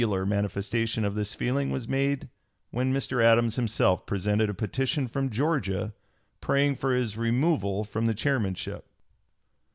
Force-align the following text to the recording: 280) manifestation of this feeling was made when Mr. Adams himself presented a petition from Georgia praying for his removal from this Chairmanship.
280) 0.03 0.27
manifestation 0.35 1.05
of 1.05 1.13
this 1.13 1.35
feeling 1.35 1.69
was 1.69 1.87
made 1.87 2.27
when 2.71 2.91
Mr. 2.91 3.23
Adams 3.23 3.55
himself 3.55 4.03
presented 4.07 4.49
a 4.49 4.53
petition 4.55 5.07
from 5.07 5.29
Georgia 5.29 5.93
praying 6.39 6.73
for 6.75 6.95
his 6.95 7.17
removal 7.19 7.83
from 7.83 8.07
this 8.07 8.15
Chairmanship. 8.15 8.83